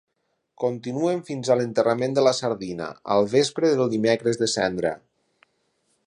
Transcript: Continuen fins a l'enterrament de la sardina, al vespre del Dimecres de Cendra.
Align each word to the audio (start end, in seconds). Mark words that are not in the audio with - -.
Continuen 0.61 1.19
fins 1.27 1.51
a 1.51 1.57
l'enterrament 1.59 2.15
de 2.17 2.23
la 2.27 2.33
sardina, 2.37 2.87
al 3.17 3.29
vespre 3.35 3.71
del 3.81 3.91
Dimecres 3.95 4.41
de 4.43 4.49
Cendra. 4.55 4.95